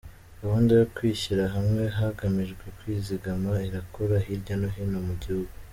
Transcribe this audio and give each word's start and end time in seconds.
Gahunda 0.41 0.71
yo 0.79 0.85
kwishyira 0.95 1.43
hamwe 1.55 1.83
hagamijwe 1.97 2.65
kwizigama 2.77 3.51
irakora 3.67 4.15
hirya 4.25 4.53
no 4.61 4.67
hino 4.75 4.99
mu 5.09 5.15
gihugu. 5.23 5.53